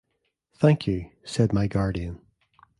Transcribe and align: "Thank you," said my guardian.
"Thank 0.55 0.87
you," 0.87 1.11
said 1.25 1.53
my 1.53 1.67
guardian. 1.67 2.21